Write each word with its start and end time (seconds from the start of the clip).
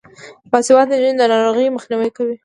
باسواده 0.51 0.93
نجونې 0.97 1.15
د 1.19 1.23
ناروغیو 1.31 1.75
مخنیوی 1.77 2.09
کوي. 2.17 2.35